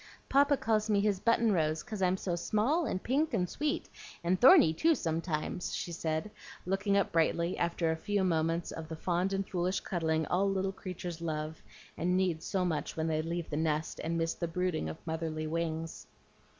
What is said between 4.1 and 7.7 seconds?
and thorny too sometimes," she said, looking up brightly,